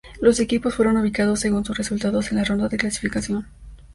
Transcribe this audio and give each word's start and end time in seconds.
Los 0.19 0.39
equipos 0.39 0.73
fueron 0.73 0.97
ubicados 0.97 1.41
según 1.41 1.63
sus 1.63 1.77
resultados 1.77 2.31
en 2.31 2.37
la 2.37 2.43
ronda 2.43 2.67
de 2.67 2.77
clasificación. 2.79 3.45